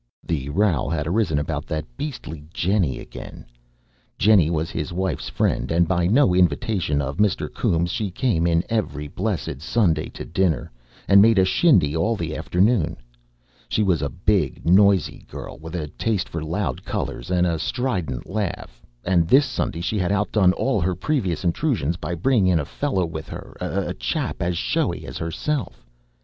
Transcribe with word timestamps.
The 0.23 0.49
row 0.49 0.89
had 0.89 1.05
arisen 1.05 1.37
about 1.37 1.67
that 1.67 1.85
beastly 1.95 2.43
Jennie 2.51 2.97
again. 2.97 3.45
Jennie 4.17 4.49
was 4.49 4.71
his 4.71 4.91
wife's 4.91 5.29
friend, 5.29 5.69
and, 5.71 5.87
by 5.87 6.07
no 6.07 6.33
invitation 6.33 7.03
of 7.03 7.17
Mr. 7.17 7.47
Coombes, 7.53 7.91
she 7.91 8.09
came 8.09 8.47
in 8.47 8.63
every 8.67 9.07
blessed 9.07 9.61
Sunday 9.61 10.09
to 10.09 10.25
dinner, 10.25 10.71
and 11.07 11.21
made 11.21 11.37
a 11.37 11.45
shindy 11.45 11.95
all 11.95 12.15
the 12.15 12.35
afternoon. 12.35 12.97
She 13.69 13.83
was 13.83 14.01
a 14.01 14.09
big, 14.09 14.65
noisy 14.65 15.23
girl, 15.29 15.59
with 15.59 15.75
a 15.75 15.87
taste 15.89 16.27
for 16.29 16.43
loud 16.43 16.83
colours 16.83 17.29
and 17.29 17.45
a 17.45 17.59
strident 17.59 18.27
laugh; 18.27 18.81
and 19.05 19.27
this 19.27 19.45
Sunday 19.45 19.81
she 19.81 19.99
had 19.99 20.11
outdone 20.11 20.51
all 20.53 20.81
her 20.81 20.95
previous 20.95 21.43
intrusions 21.43 21.95
by 21.95 22.15
bringing 22.15 22.47
in 22.47 22.59
a 22.59 22.65
fellow 22.65 23.05
with 23.05 23.29
her, 23.29 23.55
a 23.61 23.93
chap 23.93 24.41
as 24.41 24.57
showy 24.57 25.05
as 25.05 25.19
herself. 25.19 25.85